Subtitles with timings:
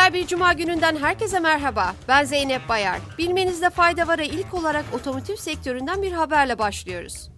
[0.00, 1.94] Güzel bir cuma gününden herkese merhaba.
[2.08, 2.98] Ben Zeynep Bayar.
[3.18, 7.30] Bilmenizde fayda var'a ilk olarak otomotiv sektöründen bir haberle başlıyoruz.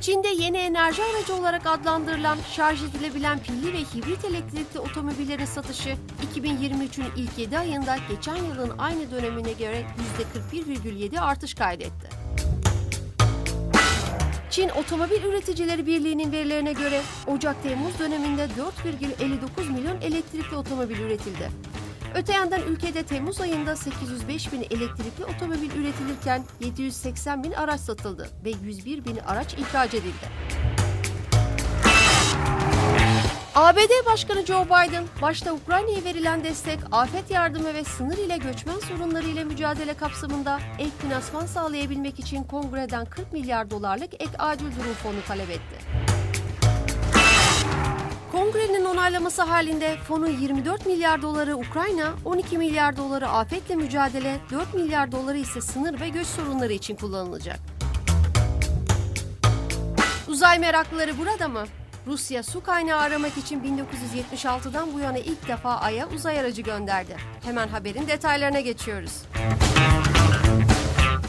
[0.00, 5.96] Çin'de yeni enerji aracı olarak adlandırılan şarj edilebilen pilli ve hibrit elektrikli otomobillerin satışı
[6.34, 9.86] 2023'ün ilk 7 ayında geçen yılın aynı dönemine göre
[10.52, 12.13] %41,7 artış kaydetti.
[14.54, 21.50] Çin Otomobil Üreticileri Birliği'nin verilerine göre Ocak-Temmuz döneminde 4,59 milyon elektrikli otomobil üretildi.
[22.14, 28.52] Öte yandan ülkede Temmuz ayında 805 bin elektrikli otomobil üretilirken 780 bin araç satıldı ve
[28.64, 30.73] 101 bin araç ihraç edildi.
[33.54, 39.26] ABD Başkanı Joe Biden, başta Ukrayna'ya verilen destek, afet yardımı ve sınır ile göçmen sorunları
[39.26, 45.16] ile mücadele kapsamında ek finansman sağlayabilmek için kongreden 40 milyar dolarlık ek acil durum fonu
[45.28, 45.76] talep etti.
[48.32, 55.12] Kongrenin onaylaması halinde fonun 24 milyar doları Ukrayna, 12 milyar doları afetle mücadele, 4 milyar
[55.12, 57.58] doları ise sınır ve göç sorunları için kullanılacak.
[60.28, 61.64] Uzay meraklıları burada mı?
[62.06, 67.16] Rusya su kaynağı aramak için 1976'dan bu yana ilk defa Ay'a uzay aracı gönderdi.
[67.44, 69.22] Hemen haberin detaylarına geçiyoruz.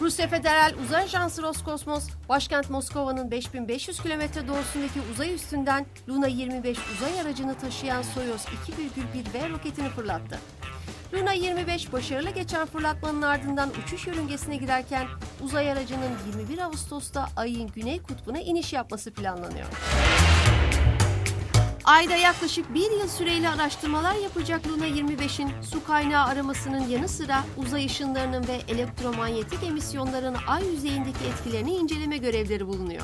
[0.00, 7.20] Rusya Federal Uzay Ajansı Roskosmos, başkent Moskova'nın 5500 kilometre doğusundaki uzay üstünden Luna 25 uzay
[7.20, 10.38] aracını taşıyan Soyuz 2,1V roketini fırlattı.
[11.14, 15.06] Luna 25 başarılı geçen fırlatmanın ardından uçuş yörüngesine girerken
[15.42, 19.66] uzay aracının 21 Ağustos'ta Ay'ın güney kutbuna iniş yapması planlanıyor.
[21.92, 27.86] Ayda yaklaşık bir yıl süreyle araştırmalar yapacak Luna 25'in su kaynağı aramasının yanı sıra uzay
[27.86, 33.02] ışınlarının ve elektromanyetik emisyonların ay yüzeyindeki etkilerini inceleme görevleri bulunuyor.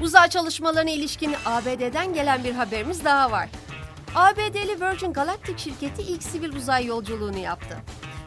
[0.00, 3.48] Uzay çalışmalarına ilişkin ABD'den gelen bir haberimiz daha var.
[4.14, 7.76] ABD'li Virgin Galactic şirketi ilk sivil uzay yolculuğunu yaptı.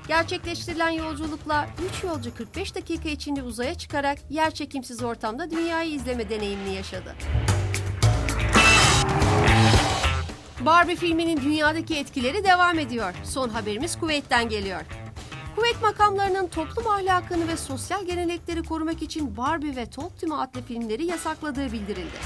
[0.09, 6.75] Gerçekleştirilen yolculukla 3 yolcu 45 dakika içinde uzaya çıkarak yer çekimsiz ortamda dünyayı izleme deneyimini
[6.75, 7.15] yaşadı.
[10.65, 13.13] Barbie filminin dünyadaki etkileri devam ediyor.
[13.23, 14.81] Son haberimiz Kuveyt'ten geliyor.
[15.55, 21.05] Kuveyt makamlarının toplum ahlakını ve sosyal gelenekleri korumak için Barbie ve Talk To adlı filmleri
[21.05, 22.17] yasakladığı bildirildi.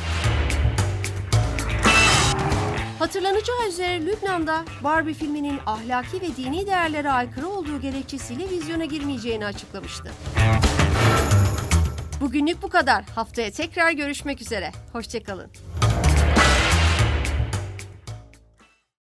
[3.04, 10.12] Hatırlanacağı üzere Lübnan'da Barbie filminin ahlaki ve dini değerlere aykırı olduğu gerekçesiyle vizyona girmeyeceğini açıklamıştı.
[12.22, 13.04] Bugünlük bu kadar.
[13.16, 14.72] Haftaya tekrar görüşmek üzere.
[14.94, 15.52] Hoşçakalın.